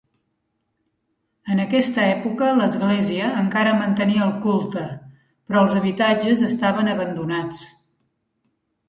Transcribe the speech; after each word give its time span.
En 1.55 1.59
aquesta 1.65 2.05
època 2.13 2.47
l'església 2.59 3.27
encara 3.41 3.73
mantenia 3.81 4.23
el 4.29 4.31
culte, 4.47 4.87
però 5.51 5.63
els 5.67 5.77
habitatges 5.83 6.43
estaven 6.49 6.91
abandonats. 6.95 7.61